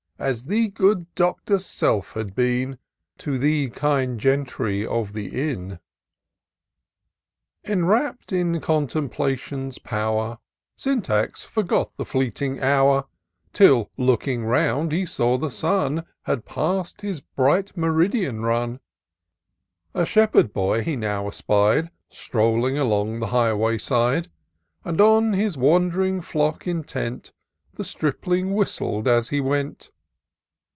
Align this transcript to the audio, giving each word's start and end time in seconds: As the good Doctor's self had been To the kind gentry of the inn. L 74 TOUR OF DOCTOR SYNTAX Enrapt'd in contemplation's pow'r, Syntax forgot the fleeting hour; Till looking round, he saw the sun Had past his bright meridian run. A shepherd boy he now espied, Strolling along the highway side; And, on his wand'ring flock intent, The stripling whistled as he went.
As 0.19 0.45
the 0.45 0.67
good 0.67 1.07
Doctor's 1.15 1.65
self 1.65 2.13
had 2.13 2.35
been 2.35 2.77
To 3.17 3.39
the 3.39 3.71
kind 3.71 4.19
gentry 4.19 4.85
of 4.85 5.13
the 5.13 5.29
inn. 5.29 5.79
L 7.63 7.65
74 7.65 7.65
TOUR 7.65 7.71
OF 7.71 7.71
DOCTOR 7.71 7.71
SYNTAX 7.71 7.71
Enrapt'd 7.71 8.33
in 8.33 8.61
contemplation's 8.61 9.79
pow'r, 9.79 10.37
Syntax 10.75 11.43
forgot 11.43 11.97
the 11.97 12.05
fleeting 12.05 12.61
hour; 12.61 13.07
Till 13.51 13.89
looking 13.97 14.45
round, 14.45 14.91
he 14.91 15.07
saw 15.07 15.39
the 15.39 15.49
sun 15.49 16.05
Had 16.25 16.45
past 16.45 17.01
his 17.01 17.21
bright 17.21 17.75
meridian 17.75 18.41
run. 18.41 18.79
A 19.95 20.05
shepherd 20.05 20.53
boy 20.53 20.83
he 20.83 20.95
now 20.95 21.27
espied, 21.27 21.89
Strolling 22.11 22.77
along 22.77 23.21
the 23.21 23.27
highway 23.33 23.79
side; 23.79 24.27
And, 24.85 25.01
on 25.01 25.33
his 25.33 25.57
wand'ring 25.57 26.21
flock 26.21 26.67
intent, 26.67 27.33
The 27.73 27.83
stripling 27.83 28.53
whistled 28.53 29.07
as 29.07 29.29
he 29.29 29.41
went. 29.41 29.89